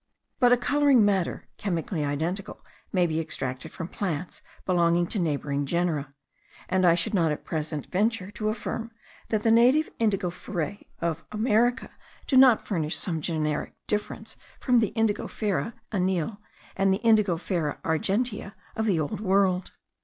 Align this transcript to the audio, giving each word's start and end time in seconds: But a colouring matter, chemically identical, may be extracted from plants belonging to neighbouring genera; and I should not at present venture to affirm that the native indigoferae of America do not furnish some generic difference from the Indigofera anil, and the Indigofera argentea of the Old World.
But 0.39 0.51
a 0.51 0.57
colouring 0.57 1.05
matter, 1.05 1.47
chemically 1.57 2.03
identical, 2.03 2.65
may 2.91 3.05
be 3.05 3.19
extracted 3.19 3.71
from 3.71 3.87
plants 3.87 4.41
belonging 4.65 5.05
to 5.05 5.19
neighbouring 5.19 5.67
genera; 5.67 6.15
and 6.67 6.87
I 6.87 6.95
should 6.95 7.13
not 7.13 7.31
at 7.31 7.45
present 7.45 7.85
venture 7.91 8.31
to 8.31 8.49
affirm 8.49 8.89
that 9.29 9.43
the 9.43 9.51
native 9.51 9.91
indigoferae 9.99 10.87
of 11.01 11.23
America 11.31 11.91
do 12.25 12.35
not 12.35 12.65
furnish 12.65 12.97
some 12.97 13.21
generic 13.21 13.75
difference 13.85 14.37
from 14.59 14.79
the 14.79 14.91
Indigofera 14.95 15.73
anil, 15.91 16.39
and 16.75 16.91
the 16.91 17.01
Indigofera 17.05 17.79
argentea 17.83 18.53
of 18.75 18.87
the 18.87 18.99
Old 18.99 19.19
World. 19.21 19.69